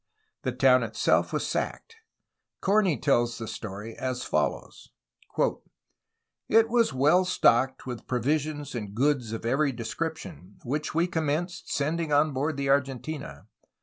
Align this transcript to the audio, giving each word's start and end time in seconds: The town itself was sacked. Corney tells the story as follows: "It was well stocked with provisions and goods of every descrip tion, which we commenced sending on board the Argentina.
The 0.41 0.51
town 0.51 0.81
itself 0.81 1.31
was 1.31 1.45
sacked. 1.45 1.97
Corney 2.59 2.97
tells 2.97 3.37
the 3.37 3.47
story 3.47 3.93
as 3.95 4.23
follows: 4.23 4.89
"It 6.49 6.69
was 6.69 6.91
well 6.91 7.23
stocked 7.23 7.85
with 7.85 8.07
provisions 8.07 8.73
and 8.73 8.95
goods 8.95 9.31
of 9.31 9.45
every 9.45 9.71
descrip 9.71 10.17
tion, 10.17 10.57
which 10.63 10.95
we 10.95 11.05
commenced 11.05 11.71
sending 11.71 12.11
on 12.11 12.33
board 12.33 12.57
the 12.57 12.67
Argentina. 12.69 13.45